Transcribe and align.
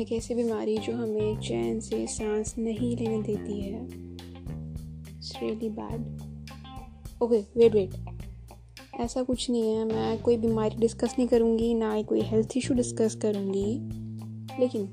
एक 0.00 0.12
ऐसी 0.12 0.34
बीमारी 0.34 0.76
जो 0.78 0.92
हमें 0.96 1.40
चैन 1.40 1.80
से 1.80 2.06
सांस 2.06 2.54
नहीं 2.58 2.96
लेने 2.96 3.22
देती 3.22 3.60
है। 3.60 3.80
It's 5.08 5.32
really 5.42 5.68
bad 5.70 7.22
okay 7.22 7.40
wait 7.56 7.74
wait 7.74 7.94
ऐसा 9.00 9.22
कुछ 9.22 9.50
नहीं 9.50 9.74
है। 9.74 9.84
मैं 9.84 10.20
कोई 10.22 10.36
बीमारी 10.36 10.76
डिस्कस 10.76 11.14
नहीं 11.18 11.28
करूँगी, 11.28 11.72
ना 11.74 11.92
ही 11.92 12.02
कोई 12.04 12.20
हेल्थ 12.22 12.56
इशू 12.56 12.74
डिस्कस 12.74 13.14
करूँगी। 13.22 13.66
लेकिन 14.60 14.88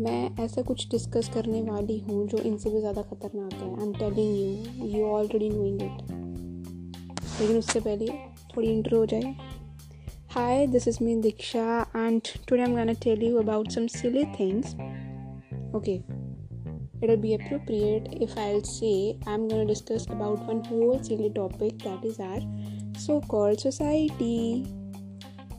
मैं 0.00 0.44
ऐसा 0.44 0.62
कुछ 0.62 0.88
डिस्कस 0.90 1.30
करने 1.34 1.62
वाली 1.62 1.98
हूँ 2.00 2.26
जो 2.28 2.38
इनसे 2.38 2.70
भी 2.70 2.80
ज़्यादा 2.80 3.02
ख़तरनाक 3.02 3.52
है। 3.52 3.68
I 3.70 3.86
am 3.86 3.92
telling 3.94 4.36
you 4.78 4.98
you 4.98 5.04
already 5.06 5.48
knowing 5.50 5.82
it 5.82 6.10
लेकिन 7.40 7.56
उससे 7.56 7.80
पहले 7.80 8.08
थोड़ी 8.56 8.68
इंट्रो 8.68 8.98
हो 8.98 9.06
जाए। 9.06 9.34
Hi, 10.36 10.66
this 10.66 10.86
is 10.86 11.00
me 11.00 11.14
Diksha, 11.16 11.86
and 11.94 12.22
today 12.22 12.62
I'm 12.62 12.74
gonna 12.74 12.94
tell 12.94 13.16
you 13.16 13.38
about 13.38 13.72
some 13.72 13.88
silly 13.88 14.24
things. 14.36 14.76
Okay, 15.72 16.02
it'll 17.00 17.16
be 17.16 17.32
appropriate 17.32 18.08
if 18.20 18.36
I'll 18.36 18.62
say 18.62 19.18
I'm 19.26 19.48
gonna 19.48 19.64
discuss 19.64 20.04
about 20.04 20.40
one 20.40 20.62
whole 20.64 21.02
silly 21.02 21.30
topic 21.30 21.78
that 21.84 22.04
is 22.04 22.20
our 22.20 22.40
so-called 22.98 23.60
society. 23.60 24.66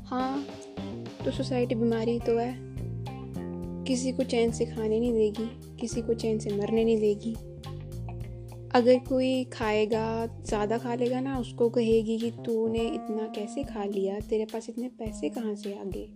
हाँ 0.09 0.45
तो 1.25 1.31
society 1.31 1.75
बीमारी 1.75 2.20
तो 2.30 2.38
है 2.38 2.53
किसी 3.88 4.12
को 4.12 4.23
चैन 4.36 4.52
से 4.52 4.66
खाने 4.66 5.00
नहीं 5.00 5.14
देगी 5.14 5.50
किसी 5.80 6.02
को 6.02 6.14
चैन 6.14 6.39
से 6.39 6.58
मरने 6.58 6.84
नहीं 6.84 7.00
देगी 7.00 7.36
अगर 8.76 8.98
कोई 8.99 9.44
खाएगा, 9.44 10.26
ज़्यादा 10.45 10.77
खा 10.77 10.95
लेगा 10.95 11.20
ना, 11.20 11.38
उसको 11.39 11.70
कहेगी 11.70 12.17
कि 12.20 12.31
तूने 12.45 12.85
इतना 12.85 13.27
कैसे 13.35 13.63
खा 13.63 13.84
लिया? 13.84 14.20
तेरे 14.20 14.45
पास 14.45 14.70
इतने 14.70 14.88
पैसे 14.89 15.30
कहाँ 15.30 15.55
से 15.55 15.73
आ 15.73 15.83
गए? 15.83 16.08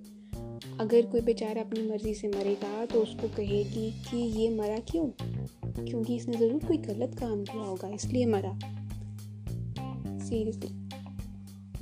अगर 0.80 1.06
कोई 1.06 1.22
बेचारा 1.22 1.62
अपनी 1.62 1.82
मर्ज़ी 1.90 2.14
से 2.14 2.28
मरेगा 2.28 2.86
तो 2.86 3.02
उसको 3.02 3.28
कहेगी 3.28 3.92
कि 4.02 4.18
ये 4.18 4.50
मरा 4.50 4.78
क्यों? 4.80 5.06
क्योंकि 5.86 6.16
इसने 6.16 6.38
ज़रूर 6.38 6.66
कोई 6.66 6.78
गलत 6.78 7.16
काम 7.20 7.44
किया 7.44 7.64
होगा, 7.64 7.90
इसलिए 7.90 8.26
मरा। 8.26 8.54
सीरियसली 10.20 10.70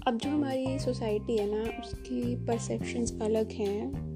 अब 0.08 0.18
जो 0.18 0.30
हमारी 0.30 0.80
सोसाइटी 0.80 1.38
है 1.38 1.50
ना, 1.52 1.64
उसकी 1.82 2.36
परसेप्शंस 2.46 3.18
अलग 3.22 3.52
हैं। 3.52 4.10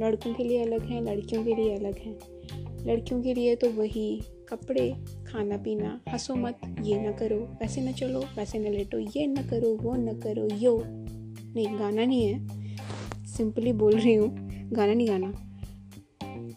लड़कों 0.00 0.34
के 0.34 0.44
लिए 0.44 0.62
अलग 0.62 0.82
हैं, 0.82 1.02
लड़कियों 1.02 1.44
के 1.44 1.54
लिए 1.54 1.76
अलग 1.78 1.98
हैं। 1.98 2.18
लड़कियों 2.86 3.22
के 3.22 3.34
लिए 3.34 3.56
तो 3.56 3.70
वही। 3.70 4.20
कपड़े 4.50 4.96
खाना 5.26 5.56
पीना 5.56 6.00
हंसो 6.08 6.34
मत, 6.34 6.60
ये 6.82 7.00
ना 7.00 7.12
करो, 7.12 7.36
वैसे 7.36 7.80
ना 7.80 7.92
चलो, 7.92 8.20
वैसे 8.20 8.58
न 8.58 8.62
लेटो, 8.62 8.98
ये 8.98 9.26
ना 9.26 9.42
करो, 9.42 9.76
वो 9.76 9.96
ना 9.96 10.12
करो, 10.12 10.48
यो। 10.56 10.82
नहीं, 11.54 11.78
गाना 11.78 12.04
नहीं 12.04 12.24
है। 12.24 12.46
सिंपली 13.26 13.72
बोल 13.72 13.96
रही 13.96 14.14
हूँ, 14.14 14.28
गाना 14.72 14.94
नहीं 14.94 15.08
गाना। 15.08 15.32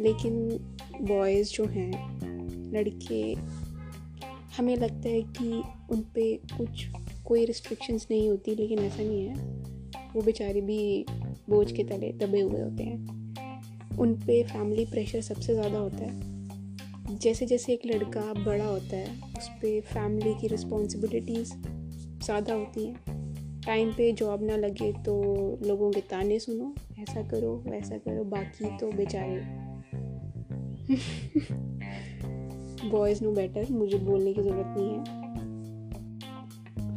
लेकिन 0.01 0.59
बॉयज़ 1.01 1.53
जो 1.53 1.65
हैं, 1.65 1.91
लड़के, 2.73 3.33
हमें 4.57 4.75
लगता 4.75 5.09
है 5.09 5.21
कि 5.21 5.63
उन 5.89 6.01
पर 6.17 6.37
कुछ, 6.57 6.87
कोई 7.25 7.45
रिस्ट्रिक्शंस 7.45 8.07
नहीं 8.11 8.29
होती, 8.29 8.55
लेकिन 8.55 8.79
ऐसा 8.79 9.03
नहीं 9.03 9.27
है। 9.27 9.35
वो 10.15 10.21
बेचारे 10.21 10.61
भी 10.61 11.05
बोझ 11.49 11.71
के 11.71 11.83
तले 11.83 12.11
दबे 12.11 12.41
हुए 12.41 12.61
होते 12.61 12.83
हैं। 12.83 13.23
उन 13.97 14.13
पे 14.13 14.43
फैमिली 14.43 14.85
प्रेशर 14.85 15.21
सबसे 15.21 15.53
ज़्यादा 15.53 15.77
होता 15.77 15.97
है। 15.97 16.32
जैसे 17.13 17.45
जैसे 17.45 17.73
एक 17.73 17.85
लड़का 17.85 18.21
बड़ा 18.35 18.65
होता 18.65 18.97
है 18.97 19.15
उस 19.37 19.47
पर 19.49 19.79
फैमिली 19.83 20.33
की 20.33 20.47
रिस्पॉन्सिबिलिटीज़ 20.47 21.53
ज़्यादा 22.25 22.53
होती 22.53 22.85
हैं। 22.85 23.61
टाइम 23.65 23.91
पे 23.93 24.11
जॉब 24.11 24.43
ना 24.43 24.55
लगे 24.57 24.91
तो 25.05 25.13
लोगों 25.65 25.91
के 25.91 26.01
ताने 26.01 26.39
सुनो, 26.39 26.73
ऐसा 26.99 27.21
करो, 27.21 27.51
वैसा 27.67 27.97
करो, 27.97 28.23
बाकी 28.23 28.77
तो 28.77 28.91
बेचारे 28.91 29.41
बॉयज़ 32.89 33.23
नो 33.23 33.31
बेटर 33.31 33.71
मुझे 33.71 33.97
बोलने 33.97 34.33
की 34.33 34.41
ज़रूरत 34.41 34.73
नहीं 34.77 34.89
है। 34.89 35.21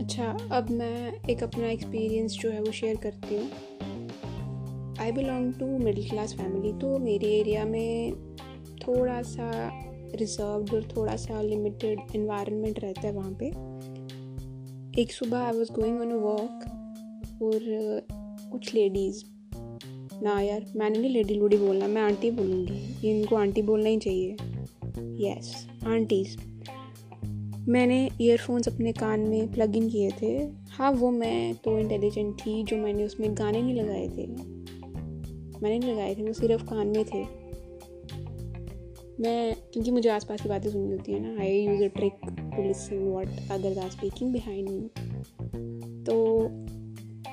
अच्छा 0.01 0.37
अब 0.53 0.71
मैं 0.71 1.13
एक 1.31 1.43
अपना 1.43 1.67
एक्सपीरियंस 1.67 2.33
जो 2.33 2.51
है 2.51 2.61
वो 2.61 2.73
शेयर 2.73 2.97
करती 2.97 3.37
हूँ। 3.37 3.51
I 5.01 5.13
belong 5.13 5.53
to 5.55 5.67
middle 5.79 6.09
class 6.11 6.35
family 6.35 6.73
तो 6.73 6.99
मेरे 6.99 7.29
एरिया 7.39 7.65
में 7.65 8.13
थोड़ा 8.79 9.21
सा 9.23 9.51
रिजर्व्ड 10.17 10.75
और 10.75 10.89
थोड़ा 10.97 11.17
सा 11.17 11.43
लिमिटेड 11.43 12.01
इन्वायरमेंट 12.15 12.81
रहता 12.81 13.01
है 13.01 13.13
वहाँ 13.13 13.37
पे। 13.43 13.47
एक 15.03 15.13
सुबह 15.13 15.39
I 15.39 15.53
was 15.53 15.73
going 15.73 16.01
on 16.01 16.11
a 16.11 16.17
walk 16.17 17.43
और 17.43 17.61
कुछ 18.53 18.75
लेडीज़ 18.75 19.25
ना 20.23 20.41
यार, 20.41 20.67
मैंने 20.77 20.99
नहीं 20.99 21.11
लेडी 21.11 21.35
लूडी 21.35 21.57
बोलना, 21.57 21.87
मैं 21.87 22.03
आंटी 22.03 22.31
बोलूँगी। 22.31 23.11
इनको 23.11 23.37
आंटी 23.37 23.63
बोलना 23.63 23.89
ही 23.89 23.99
चाहिए। 23.99 24.37
यस 25.29 25.67
आंटीज़ 25.87 26.37
मैंने 27.69 28.11
ईयरफोन्स 28.21 28.69
अपने 28.69 28.93
कान 28.93 29.21
में 29.21 29.53
प्लग 29.53 29.77
इन 29.77 29.89
किए 29.89 30.11
थे। 30.23 30.49
हाँ 30.71 30.93
वो 30.93 31.11
मैं 31.11 31.55
तो 31.55 31.79
इंटेलिजेंट 31.79 32.41
थी, 32.41 32.63
जो 32.65 32.77
मैंने 32.77 33.05
उसमें 33.05 33.35
गाने 33.35 33.63
नहीं 33.63 33.75
लगाए 33.75 34.09
थे। 34.09 34.27
मैंने 35.63 35.79
नहीं 35.79 35.93
लगाए 35.93 36.15
थे, 36.15 36.23
वो 36.23 36.33
सिर्फ़ 36.33 36.65
कान 36.65 36.87
में 36.87 37.05
थे। 37.05 37.36
मैं, 39.21 39.55
क्योंकि 39.73 39.91
मुझे 39.91 40.09
आसपास 40.11 40.41
की 40.41 40.49
बातें 40.49 40.69
सुननी 40.71 40.93
होती 40.93 41.13
है 41.13 41.21
ना 41.21 41.41
I 41.43 41.59
use 41.59 41.83
a 41.85 41.87
trick 41.97 42.19
to 42.25 42.63
listen 42.63 43.05
what 43.05 43.51
other 43.53 43.79
are 43.79 43.91
speaking 43.91 44.33
behind 44.33 44.69
me 44.69 46.03
तो 46.05 46.15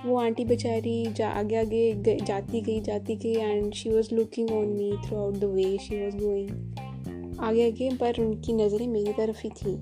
वो 0.06 0.16
आंटी 0.18 0.46
बेचारी 0.46 1.06
जा, 1.08 1.30
आगे 1.30 1.56
आगे 1.56 2.16
जाती 2.18 2.62
गई 2.62 2.80
जाती 2.82 3.16
गई 3.16 3.34
and 3.34 3.74
she 3.74 3.90
was 3.90 4.14
looking 4.16 4.52
on 4.52 4.68
me 4.68 4.92
throughout 5.18 5.36
the 5.36 5.44
way 5.46 5.78
she 5.78 6.04
was 6.04 6.18
going 6.18 7.40
आगे 7.40 7.68
आगे, 7.68 7.90
पर 7.98 8.20
उनकी 8.22 8.54
नज़रें 8.54 8.88
मेरी 8.88 9.14
तरफ़ 9.14 9.42
ही 9.44 9.50
थी। 9.52 9.76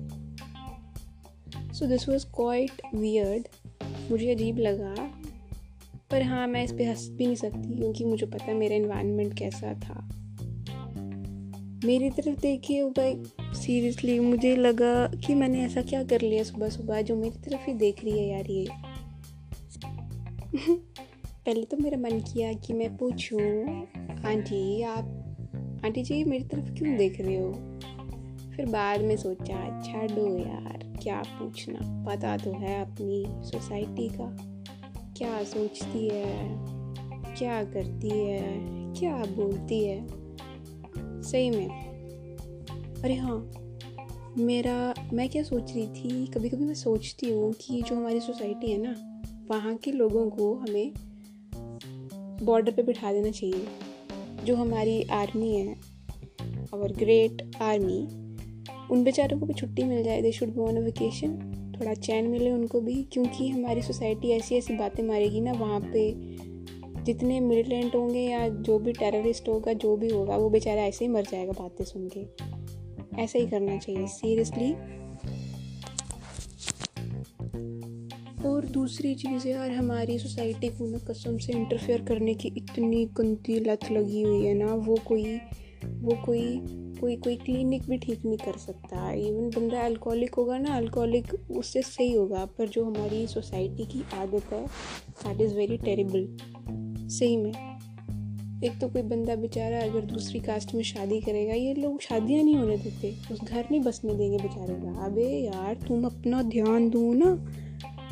So 1.74 1.86
this 1.86 2.08
was 2.08 2.26
quite 2.26 2.82
weird 2.94 3.48
मुझे 4.10 4.32
अजीब 4.34 4.58
लगा, 4.58 4.94
पर 6.10 6.22
हाँ 6.22 6.46
मैं 6.46 6.64
इस 6.64 6.72
पर 6.72 6.88
हंस 6.88 7.08
भी 7.10 7.26
नहीं 7.26 7.36
सकती, 7.36 7.76
क्योंकि 7.76 8.04
मुझे 8.04 8.26
पता 8.26 8.44
है 8.44 8.54
मेरा 8.54 8.76
इन्वायरमेंट 8.76 9.38
कैसा 9.38 9.74
था। 9.74 10.08
मेरी 11.84 12.10
तरफ़ 12.10 12.40
देखिए 12.40 12.84
भाई 12.84 13.22
सीरियसली 13.40 14.20
मुझे 14.20 14.56
लगा 14.56 15.06
कि 15.06 15.34
मैंने 15.34 15.64
ऐसा 15.64 15.82
क्या 15.82 16.04
कर 16.04 16.20
लिया 16.20 16.42
सुबह 16.42 16.68
सुबह 16.68 17.02
जो 17.02 17.16
मेरी 17.16 17.50
तरफ़ 17.50 17.60
ही 17.66 17.74
देख 17.74 18.04
रही 18.04 18.18
है 18.18 18.28
यार 18.28 18.46
ये। 18.50 18.66
पहले 21.46 21.64
तो 21.64 21.76
मेरा 21.76 21.98
मन 21.98 22.20
किया 22.20 22.52
कि 22.52 22.72
मैं 22.72 22.96
पूछूँ, 22.96 23.40
आंटी, 24.26 24.82
आप, 24.82 25.04
आंटी 25.84 26.02
जी 26.02 26.24
मेरी 26.24 26.44
तरफ़ 26.44 26.72
क्यों 26.72 26.96
देख 26.96 27.20
रहे 27.20 27.36
हो? 27.36 27.52
फिर 28.56 28.66
बाद 28.66 29.00
में 29.00 29.16
सोचा 29.16 29.56
अच्छा 29.56 30.14
डो 30.14 30.38
यार, 30.38 30.96
क्या 31.02 31.22
पूछना? 31.22 32.04
पता 32.08 32.36
तो 32.36 32.52
है 32.52 32.80
अपनी 32.80 33.24
सोसाइटी 33.28 34.08
का। 34.08 34.36
क्या 35.16 35.44
सोचती 35.44 36.08
है? 36.08 36.34
क्या 37.36 37.64
करती 37.64 38.08
है? 38.08 38.42
क्या 38.94 39.16
बोलती 39.16 39.84
है? 39.84 40.21
सही 41.22 41.50
में। 41.50 41.68
अरे 43.04 43.14
हाँ 43.14 43.38
मेरा, 44.38 44.94
मैं 45.12 45.28
क्या 45.28 45.42
सोच 45.42 45.72
रही 45.72 45.86
थी 45.86 46.26
कभी 46.26 46.48
कभी 46.48 46.64
मैं 46.64 46.74
सोचती 46.74 47.30
हूँ 47.30 47.52
कि 47.52 47.82
जो 47.82 47.96
हमारी 47.96 48.20
सोसाइटी 48.20 48.70
है 48.72 48.78
ना, 48.78 48.94
वहाँ 49.50 49.74
के 49.74 49.92
लोगों 49.92 50.30
को 50.30 50.54
हमें 50.54 50.92
बॉर्डर 52.44 52.72
पे 52.72 52.82
बिठा 52.82 53.12
देना 53.12 53.30
चाहिए। 53.30 53.66
जो 54.44 54.56
हमारी 54.56 55.02
आर्मी 55.02 55.54
है 55.54 55.74
और 56.74 56.92
ग्रेट 56.92 57.56
आर्मी 57.62 57.98
उन 58.90 59.04
बेचारों 59.04 59.38
को 59.40 59.46
भी 59.46 59.54
छुट्टी 59.54 59.84
मिल 59.84 60.02
जाए 60.04 60.22
they 60.22 60.32
should 60.32 60.54
go 60.54 60.66
on 60.66 60.78
vacation 60.78 61.36
थोड़ा 61.80 61.94
चैन 61.94 62.26
मिले 62.26 62.50
उनको 62.50 62.80
भी, 62.80 63.02
क्योंकि 63.12 63.48
हमारी 63.48 63.82
सोसाइटी 63.82 64.30
ऐसी 64.30 64.54
ऐसी 64.54 64.76
बातें 64.76 65.02
मारेगी 65.02 65.40
ना, 65.40 65.52
वहाँ 65.52 65.80
पे 65.80 66.10
जितने 67.04 67.40
मिलिटेंट 67.40 67.94
होंगे 67.94 68.20
या 68.20 68.48
जो 68.48 68.78
भी 68.78 68.92
टेररिस्ट 68.92 69.48
होगा, 69.48 69.72
जो 69.72 69.96
भी 69.96 70.08
होगा, 70.08 70.36
वो 70.36 70.50
बेचारा 70.50 70.82
ऐसे 70.82 71.04
ही 71.04 71.10
मर 71.10 71.22
जाएगा 71.22 71.52
बातें 71.52 71.84
सुन 71.84 72.08
के। 72.16 72.20
ऐसा 73.22 73.38
ही 73.38 73.46
करना 73.46 73.76
चाहिए, 73.78 74.06
सीरियसली। 74.06 74.72
और 78.48 78.66
दूसरी 78.66 79.14
चीज़ 79.14 79.48
यार, 79.48 79.70
हमारी 79.70 80.18
सोसाइटी 80.18 80.68
को 80.68 80.86
ना 80.86 80.98
कसम 80.98 81.36
से 81.38 81.52
इंटरफेयर 81.52 82.02
करने 82.02 82.34
की 82.34 82.48
इतनी 82.48 83.04
गंदी 83.12 83.58
लत 83.60 83.90
लगी 83.92 84.22
हुई 84.22 84.44
है 84.46 84.54
ना, 84.54 84.74
वो 84.74 84.96
कोई 85.06 85.40
वो 85.84 86.14
कोई 86.24 86.42
कोई 87.00 87.16
कोई 87.16 87.36
क्लिनिक 87.36 87.82
भी 87.82 87.96
ठीक 87.98 88.24
नहीं 88.24 88.36
कर 88.36 88.56
सकता। 88.58 89.10
इवन 89.12 89.48
बंदा 89.50 89.80
अल्कोहलिक 89.80 90.34
होगा 90.34 90.58
ना 90.58 90.76
अल्कोहलिक 90.76 91.32
उससे 91.50 91.82
सही 91.82 92.12
होगा, 92.12 92.44
पर 92.58 92.68
जो 92.68 92.84
हमारी 92.84 93.26
सोसाइटी 93.26 93.84
की 93.84 94.02
आदत 94.14 94.52
है 94.52 94.64
दैट 94.66 95.40
इज़ 95.40 95.54
वेरी 95.54 95.76
टेरिबल 95.78 96.26
सही 97.08 97.36
में। 97.36 97.52
एक 98.64 98.78
तो 98.80 98.88
कोई 98.88 99.02
बंदा 99.02 99.34
बेचारा 99.34 99.78
अगर 99.78 100.00
दूसरी 100.00 100.40
कास्ट 100.40 100.74
में 100.74 100.82
शादी 100.82 101.20
करेगा, 101.20 101.54
ये 101.54 101.74
लोग 101.74 102.00
शादियाँ 102.00 102.42
नहीं 102.42 102.56
होने 102.56 102.76
देते। 102.76 103.14
उस 103.32 103.40
घर 103.44 103.64
नहीं 103.70 103.80
बसने 103.80 104.14
देंगे 104.14 104.38
बेचारे 104.38 104.74
का। 104.74 105.04
अबे 105.04 105.26
यार, 105.26 105.74
तुम 105.74 106.04
अपना 106.04 106.42
ध्यान 106.42 106.90
दो 106.90 107.12
ना। 107.12 107.52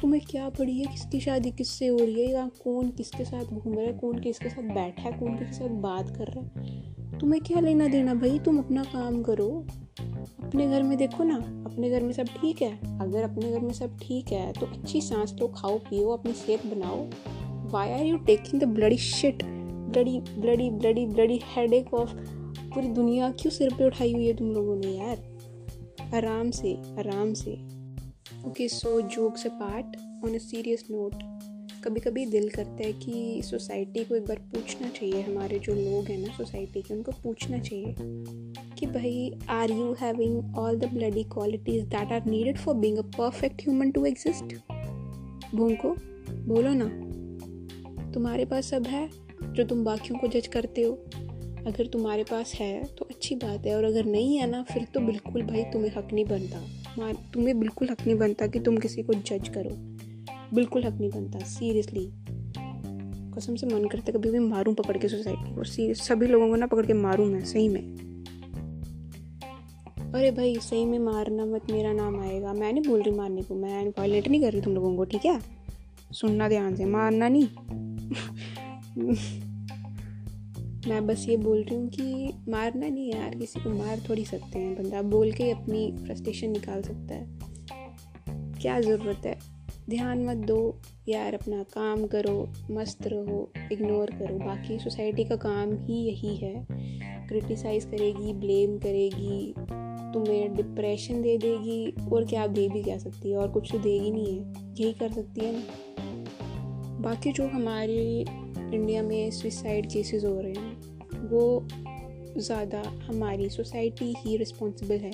तुम्हें 0.03 0.23
क्या 0.31 0.49
पड़ी 0.49 0.79
है? 0.79 0.85
किसकी 0.85 1.21
शादी 1.21 1.51
किससे 1.51 1.87
हो 1.87 1.97
रही 1.97 2.21
है? 2.21 2.33
या 2.33 2.51
कौन 2.65 2.89
किसके 2.89 3.25
साथ 3.25 3.45
घूम 3.45 3.75
रहा 3.75 3.85
है? 3.85 3.93
कौन 3.93 4.19
किसके 4.19 4.49
साथ 4.49 4.63
बैठा 4.63 5.03
है? 5.03 5.13
कौन 5.13 5.39
किसके 5.39 5.55
साथ 5.55 5.69
बात 5.69 6.17
कर 6.17 6.27
रहा 6.27 6.61
है? 6.61 6.95
तुम्हें 7.19 7.43
क्या 7.43 7.61
लेना 7.61 7.89
देना 7.89 8.15
भाई? 8.15 8.39
तुम 8.39 8.59
अपना 8.59 8.85
काम 8.85 9.23
करो। 9.23 9.67
अपने 10.45 10.69
घर 10.69 10.83
में 10.83 10.99
देखो 10.99 11.25
ना, 11.25 11.37
अपने 11.67 11.91
घर 11.91 12.03
में 12.03 12.13
सब 12.13 12.27
ठीक 12.27 12.63
है। 12.63 12.99
अगर 13.01 13.23
अपने 13.23 13.51
घर 13.51 13.61
में 13.61 13.73
सब 13.73 13.99
ठीक 14.03 14.33
है 14.33 14.53
तो 14.53 14.67
अच्छी 14.67 15.01
सांस 15.01 15.37
लो 15.41 15.49
खाओ, 15.49 15.79
पियो, 15.79 16.09
अपनी 16.09 16.33
सेहत 16.33 16.67
बनाओ। 16.67 17.07
Why 17.73 17.93
are 17.93 18.05
you 18.05 18.17
taking 18.27 18.61
the 18.61 18.65
bloody 18.69 18.97
shit 18.99 19.43
bloody 19.45 20.19
bloody 20.21 20.71
bloody 20.71 21.07
bloody 21.07 21.41
head 21.47 21.73
एक 21.73 21.93
ऑफ़ 21.95 22.15
पूरी 22.75 22.89
दुनिया 22.89 23.31
क्यों 23.33 23.51
सिर 23.53 23.75
पे 23.75 23.87
उठाई 23.87 24.13
हुई 24.13 24.27
है 24.27 24.35
तुम 24.37 24.53
लोगों 24.53 24.77
ने 24.77 24.89
यार? 24.89 25.19
आराम 26.15 26.51
से 26.51 26.75
आराम 26.99 27.33
से। 27.35 27.53
Okay 28.47 28.69
so 28.69 29.01
jokes 29.09 29.47
part 29.47 29.97
on 30.25 30.35
a 30.35 30.39
serious 30.41 30.85
note 30.91 31.23
कभी 31.85 32.01
कभी 32.01 32.25
दिल 32.27 32.49
करता 32.49 32.85
है 32.85 32.93
कि 32.93 33.43
सोसाइटी 33.45 34.05
को 34.05 34.15
एक 34.15 34.25
बार 34.25 34.39
पूछना 34.55 34.89
चाहिए, 34.89 35.21
हमारे 35.23 35.59
जो 35.59 35.75
लोग 35.75 36.09
हैं 36.09 36.19
ना 36.19 36.33
सोसाइटी 36.37 36.83
के, 36.83 36.95
उनको 36.95 37.13
पूछना 37.23 37.59
चाहिए 37.59 37.95
कि 38.79 38.87
भाई 38.87 39.39
are 39.51 39.71
you 39.71 39.93
having 40.01 40.57
all 40.59 40.79
the 40.79 40.91
bloody 40.95 41.23
qualities 41.33 41.85
that 41.85 42.13
are 42.13 42.27
needed 42.27 42.59
for 42.59 42.75
being 42.77 42.99
a 42.99 43.03
perfect 43.17 43.63
human 43.63 43.91
to 43.91 44.05
exist 44.07 44.55
भूंको 45.55 45.95
बोलो 46.47 46.75
ना। 46.75 46.91
तुम्हारे 48.15 48.45
पास 48.45 48.71
सब 48.71 48.87
है, 48.87 49.09
जो 49.45 49.65
तुम 49.65 49.85
बाकियों 49.85 50.19
को 50.19 50.27
जज 50.29 50.47
करते 50.47 50.83
हो। 50.83 50.93
अगर 51.67 51.87
तुम्हारे 51.87 52.25
पास 52.25 52.55
है 52.55 52.85
तो 52.99 53.05
अच्छी 53.05 53.35
बात 53.35 53.67
है, 53.67 53.77
और 53.77 53.85
अगर 53.85 54.05
नहीं 54.05 54.37
है 54.37 54.51
ना, 54.51 54.63
फिर 54.63 54.85
तो 54.85 55.01
बिल्कुल 55.01 55.43
भाई 55.43 55.63
तुम्हें 55.65 55.91
हक 55.91 56.13
नहीं 56.13 56.25
बनता। 56.25 57.13
तुम्हें 57.35 57.59
बिल्कुल 57.61 57.91
हक 57.91 58.07
नहीं 58.07 58.17
बनता 58.19 58.47
कि 58.47 58.61
तुम 58.61 58.77
किसी 58.77 59.03
को 59.03 59.15
जज 59.15 59.49
करो। 59.49 59.71
बिल्कुल 60.55 60.85
हक 60.85 60.93
नहीं 60.93 61.11
बनता 61.11 61.39
सीरियसली 61.39 62.11
कसम 63.33 63.55
से 63.57 63.67
मन 63.67 63.87
करता 63.89 64.13
कभी 64.13 64.31
भी 64.31 64.39
मारूं 64.39 64.75
पकड़ 64.75 64.97
के 64.99 65.09
सोसाइटी 65.09 65.55
को 65.55 65.65
सीरियस 65.65 66.01
सभी 66.03 66.27
लोगों 66.27 66.49
को 66.49 66.57
ना 66.57 66.67
पकड़ 66.67 66.87
के 66.87 66.93
मारूं 66.93 67.27
मैं, 67.27 67.45
सही 67.45 67.69
में। 67.69 67.83
अरे 70.15 70.31
भाई, 70.31 70.57
सही 70.57 70.85
में 70.85 70.99
मारना 70.99 71.45
मत, 71.45 71.71
मेरा 71.71 71.93
नाम 71.93 72.21
आएगा। 72.21 72.53
मैं 72.53 72.73
नहीं 72.73 72.83
बोल 72.89 73.03
रही 73.03 73.15
मारने 73.15 73.43
को, 73.43 73.55
मैं 73.55 73.89
वायलेट 73.89 74.29
नहीं 74.29 74.41
कर 74.41 74.53
रही 74.53 74.61
तुम 74.61 74.75
लोगों 74.75 74.97
को, 74.97 75.05
ठीक 75.05 75.25
है? 75.25 75.41
सुनना 76.13 76.49
ध्यान 76.49 76.77
से, 76.77 76.85
मारना 76.85 77.29
नहीं। 77.29 77.49
मैं 80.89 81.07
बस 81.07 81.27
ये 81.29 81.37
बोल 81.37 81.63
रही 81.63 81.75
हूँ 81.75 81.89
कि 81.89 82.33
मारना 82.49 82.89
नहीं 82.89 83.13
यार, 83.13 83.35
किसी 83.35 83.61
को 83.61 83.71
मार 83.71 84.01
थोड़ी 84.09 84.25
सकते 84.25 84.59
हैं। 84.59 84.83
बंदा 84.83 85.03
बोल 85.03 85.33
के 85.33 85.51
अपनी 85.51 85.97
फ्रस्ट्रेशन 86.07 86.51
निकाल 86.51 86.83
सकता 86.83 87.15
है। 87.15 87.39
क्या 88.63 88.81
ज़रूरत 88.81 89.27
है? 89.27 89.39
ध्यान 89.91 90.25
मत 90.25 90.37
दो 90.37 90.81
यार, 91.09 91.35
अपना 91.35 91.63
काम 91.63 92.07
करो, 92.07 92.53
मस्त 92.71 93.07
रहो 93.07 93.53
इग्नोर 93.73 94.11
करो। 94.11 94.39
बाकी 94.39 94.79
सोसाइटी 94.79 95.25
का 95.25 95.37
काम 95.37 95.73
ही 95.73 95.95
यही 95.95 96.37
है। 96.37 96.67
क्रिटिसाइज़ 97.29 97.87
करेगी 97.87 98.33
ब्लेम 98.33 98.79
करेगी, 98.79 99.55
तुम्हें 100.15 100.57
डिप्रेशन 100.57 101.23
दे 101.23 101.39
देगी, 101.39 101.95
और 102.13 102.25
क्या 102.25 102.47
दे 102.47 102.69
भी 102.69 102.83
क्या 102.83 102.99
सकती 102.99 103.31
है? 103.31 103.37
और 103.37 103.51
कुछ 103.51 103.73
तो 103.73 103.79
देगी 103.79 104.11
नहीं 104.11 104.41
है। 104.41 104.53
यही 104.81 104.93
कर 104.93 105.13
सकती 105.13 105.41
है 105.41 105.53
ना। 105.53 105.63
बाकी 107.01 107.33
जो 107.33 107.49
हमारे 107.49 108.25
इंडिया 108.75 109.03
में 109.03 109.31
सुसाइड 109.31 109.91
केसेस 109.93 110.25
हो 110.25 110.41
रहे 110.41 110.53
हैं। 110.53 111.29
वो 111.29 111.69
ज़्यादा 112.39 112.83
हमारी 113.05 113.49
सोसाइटी 113.51 114.15
ही 114.19 114.37
रिस्पॉन्सिबल 114.37 114.97
है। 114.97 115.11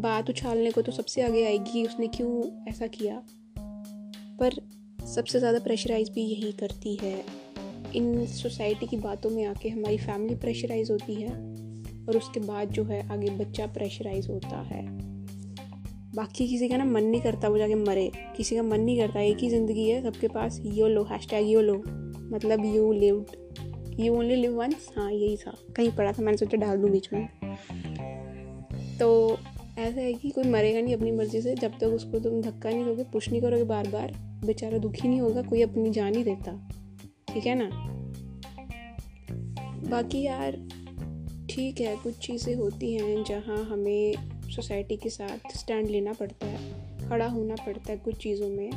बात 0.00 0.30
उछालने 0.30 0.70
को 0.70 0.82
तो 0.82 0.92
सबसे 0.92 1.22
आगे 1.22 1.44
आएगी 1.46 1.72
कि 1.72 1.86
उसने 1.86 2.06
क्यों 2.08 2.42
ऐसा 2.68 2.86
किया। 2.86 3.22
पर 4.40 4.54
सबसे 5.06 5.38
ज़्यादा 5.38 5.58
प्रेशराइज 5.58 6.10
भी 6.10 6.22
यही 6.22 6.52
करती 6.52 6.98
है। 7.02 7.24
इन 7.94 8.26
सोसाइटी 8.26 8.86
की 8.86 8.96
बातों 8.96 9.30
में 9.30 9.44
आके 9.44 9.68
हमारी 9.68 9.98
फैमिली 9.98 10.34
प्रेशराइज 10.34 10.90
होती 10.90 11.14
है 11.14 11.32
और 12.08 12.16
उसके 12.16 12.40
बाद 12.40 12.68
जो 12.68 12.84
है 12.84 13.08
आगे 13.12 13.30
बच्चा 13.30 13.66
प्रेशराइज 13.66 14.28
होता 14.30 14.60
है। 14.60 14.82
बाकी 16.14 16.46
किसी 16.48 16.68
का 16.68 16.76
ना 16.76 16.84
मन 16.84 17.04
नहीं 17.04 17.20
करता 17.20 17.48
वो 17.48 17.58
जाके 17.58 17.74
मरे। 17.74 18.10
किसी 18.36 18.56
का 18.56 18.62
मन 18.62 18.80
नहीं 18.80 18.98
करता, 18.98 19.20
एक 19.20 19.38
ही 19.38 19.50
ज़िंदगी 19.50 19.88
है, 19.88 20.02
सबके 20.02 20.28
पास 20.28 20.60
यो 20.64 20.88
लो 20.88 21.02
हैश 21.04 21.28
टैग 21.30 21.48
यो 21.48 21.60
लो। 21.60 21.76
मतलब 22.32 22.64
you 22.64 22.92
lived 22.92 24.00
you 24.00 24.14
only 24.14 24.36
live 24.36 24.58
once 24.58 24.88
हाँ 24.96 25.10
यही 25.12 25.36
था। 25.36 25.54
कहीं 25.76 25.90
पड़ा 25.90 26.12
था, 26.12 26.22
मैंने 26.22 26.36
सोचा 26.36 26.56
डाल 26.56 26.78
दूँ 26.78 26.90
बीच 26.90 27.08
में। 27.12 27.28
तो 28.98 29.38
ऐसा 29.78 30.00
है 30.00 30.12
कि 30.14 30.30
कोई 30.30 30.44
मरेगा 30.44 30.80
नहीं 30.80 30.94
अपनी 30.94 31.10
मर्ज़ी 31.10 31.40
से। 31.40 31.54
जब 31.54 31.78
तक 31.78 31.86
उसको 31.86 32.18
तुम 32.18 32.40
धक्का 32.42 32.70
नहीं 32.70 32.84
दोगे 32.84 33.04
पुश 33.04 33.28
नहीं 33.30 33.40
करोगे 33.42 33.64
बार 33.64 33.88
बार 33.88 34.12
बेचारा 34.44 34.78
दुखी 34.78 35.08
नहीं 35.08 35.20
होगा, 35.20 35.42
कोई 35.42 35.62
अपनी 35.62 35.90
जान 35.90 36.14
ही 36.14 36.24
देता। 36.24 36.52
ठीक 37.34 37.46
है 37.46 37.54
ना? 37.54 37.70
बाकी 39.90 40.22
यार, 40.22 40.56
ठीक 41.50 41.80
है, 41.80 41.96
कुछ 41.96 42.18
चीज़ें 42.18 42.54
होती 42.54 42.94
हैं 42.94 43.24
जहाँ 43.24 43.64
हमें 43.64 44.14
सोसाइटी 44.50 44.96
के 44.96 45.10
साथ 45.10 45.56
स्टैंड 45.56 45.88
लेना 45.88 46.12
पड़ता 46.12 46.46
है, 46.46 47.08
खड़ा 47.08 47.26
होना 47.26 47.54
पड़ता 47.56 47.90
है 47.92 47.96
कुछ 47.98 48.16
चीज़ों 48.16 48.48
में। 48.48 48.70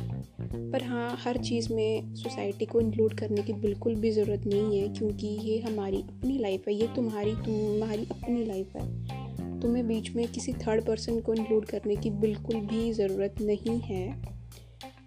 पर 0.72 0.82
हाँ 0.82 1.16
हर 1.20 1.36
चीज़ 1.38 1.72
में 1.72 2.14
सोसाइटी 2.14 2.66
को 2.66 2.80
इंक्लूड 2.80 3.14
करने 3.14 3.42
की 3.42 3.52
बिल्कुल 3.52 3.94
भी 3.94 4.10
ज़रूरत 4.10 4.46
नहीं 4.46 4.80
है, 4.80 4.88
क्योंकि 4.88 5.26
ये 5.26 5.58
हमारी 5.60 6.02
अपनी 6.02 6.38
लाइफ 6.38 6.68
है, 6.68 6.74
ये 6.74 6.86
तुम्हारी 6.96 7.34
तुम्हारी 7.36 8.06
अपनी 8.10 8.44
लाइफ 8.44 8.76
है। 8.76 9.60
तुम्हें 9.60 9.86
बीच 9.88 10.10
में 10.10 10.26
किसी 10.28 10.52
थर्ड 10.52 10.84
पर्सन 10.86 11.20
को 11.20 11.34
इंक्लूड 11.34 11.64
करने 11.64 11.96
की 11.96 12.10
बिल्कुल 12.10 12.56
भी 12.62 12.92
ज़रूरत 12.92 13.40
नहीं 13.40 13.78
है, 13.80 14.22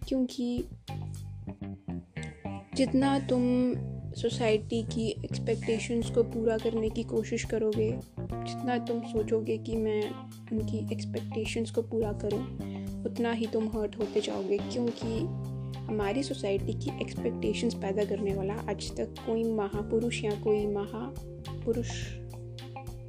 क्योंकि 0.07 0.63
जितना 2.75 3.17
तुम 3.19 3.43
सोसाइटी 4.13 4.81
की 4.83 5.07
एक्सपेक्टेशंस 5.09 6.09
को 6.09 6.23
पूरा 6.23 6.57
करने 6.57 6.89
की 6.89 7.03
कोशिश 7.03 7.43
करोगे, 7.43 7.91
जितना 8.21 8.77
तुम 8.77 9.01
सोचोगे 9.03 9.57
कि 9.57 9.75
मैं 9.75 10.01
उनकी 10.53 10.77
एक्सपेक्टेशंस 10.93 11.71
को 11.71 11.81
पूरा 11.81 12.13
करो, 12.13 12.37
उतना 13.09 13.31
ही 13.31 13.47
तुम 13.47 13.67
हर्ट 13.67 13.97
होते 13.99 14.21
जाओगे, 14.21 14.57
क्योंकि 14.57 15.19
हमारी 15.77 16.23
सोसाइटी 16.23 16.73
की 16.73 16.91
एक्सपेक्टेशंस 17.01 17.73
पैदा 17.73 18.05
करने 18.05 18.33
वाला 18.33 18.53
आज 18.53 18.91
तक 18.97 19.15
कोई 19.25 19.43
महापुरुष 19.43 20.23
या 20.23 20.31
कोई 20.31 20.65
महापुरुष 20.67 21.91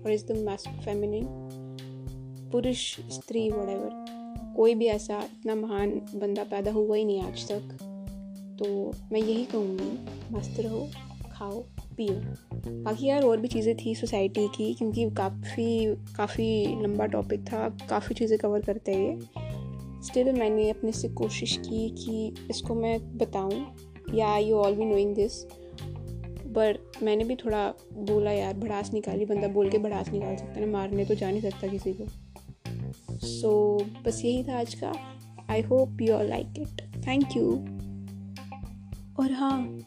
और 0.04 0.12
इज़ 0.12 0.24
द 0.24 0.56
फेमिनिन 0.84 1.26
पुरुष, 2.52 3.00
स्त्री 3.00 3.50
वडेवर 3.50 3.90
कोई 4.56 4.74
भी 4.74 4.86
ऐसा 4.86 5.18
इतना 5.18 5.54
महान 5.54 5.90
बंदा 6.14 6.44
पैदा 6.44 6.72
हुआ 6.72 6.96
ही 6.96 7.04
नहीं 7.04 7.22
आज 7.22 7.48
तक। 7.52 7.76
तो 8.58 8.92
मैं 9.12 9.20
यही 9.20 9.44
कहूँगी, 9.44 9.90
मस्त 10.34 10.60
रहो, 10.60 10.88
खाओ। 11.32 11.64
पियो 12.00 12.82
बाकी 12.84 13.06
यार 13.06 13.22
और 13.22 13.40
भी 13.40 13.48
चीज़ें 13.48 13.74
थी 13.76 13.94
सोसाइटी 13.94 14.46
की 14.48 14.72
क्योंकि 14.74 15.08
काफ़ी 15.10 15.94
काफ़ी 16.16 16.82
लंबा 16.82 17.06
टॉपिक 17.06 17.40
था 17.42 17.68
काफ़ी 17.90 18.14
चीज़ें 18.14 18.38
कवर 18.38 18.60
करते 18.60 18.92
हैं 18.92 19.08
ये। 19.08 20.06
स्टिल 20.06 20.32
मैंने 20.32 20.68
अपने 20.70 20.92
से 20.92 21.08
कोशिश 21.08 21.56
की 21.56 21.88
कि 21.98 22.46
इसको 22.50 22.74
मैं 22.74 22.98
बताऊँ। 23.18 23.64
या 24.14 24.36
you 24.36 24.56
all 24.56 24.74
be 24.74 24.84
knowing 24.84 25.14
this 25.14 25.42
पर 26.54 26.78
मैंने 27.02 27.24
भी 27.24 27.34
थोड़ा 27.36 27.66
बोला 27.92 28.32
यार 28.32 28.54
भड़ास 28.54 28.92
निकाली 28.92 29.24
बंदा 29.24 29.48
बोल 29.48 29.70
के 29.70 29.78
भड़ास 29.78 30.08
निकाल 30.08 30.36
सकता 30.36 30.60
है 30.60 30.68
मारने 30.70 31.04
तो 31.04 31.14
जा 31.14 31.30
नहीं 31.30 31.40
सकता 31.40 31.66
किसी 31.66 31.92
को। 31.92 32.06
सो 33.18 33.78
so, 33.78 34.06
बस 34.06 34.22
यही 34.24 34.42
था 34.42 34.58
आज 34.60 34.74
का। 34.74 34.92
I 35.50 35.60
hope 35.60 36.00
you 36.00 36.14
are 36.14 36.24
like 36.24 36.58
it 36.58 36.82
thank 37.06 37.36
you 37.36 37.50
और 39.20 39.32
हाँ 39.32 39.78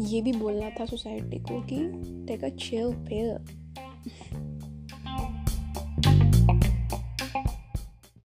ये 0.00 0.20
भी 0.22 0.32
बोलना 0.32 0.70
था 0.70 0.84
सोसाइटी 0.84 1.38
को 1.38 1.60
कि 1.62 1.78
टेक 2.26 2.44
अ 2.44 2.48
चिल 2.48 2.92
पेयर 3.08 3.65